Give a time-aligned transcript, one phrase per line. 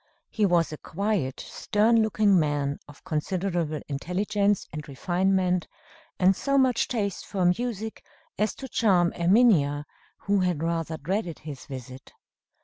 [0.31, 5.67] He was a quiet, stern looking man, of considerable intelligence and refinement,
[6.17, 8.03] and so much taste for music
[8.35, 9.85] as to charm Erminia,
[10.21, 12.13] who had rather dreaded his visit.